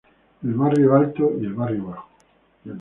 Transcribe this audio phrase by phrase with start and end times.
[0.41, 2.09] El barrio alto y el barrio bajo.